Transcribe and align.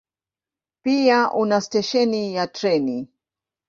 Pia 0.81 1.19
una 1.43 1.61
stesheni 1.67 2.23
ya 2.35 2.45
treni. 2.57 2.99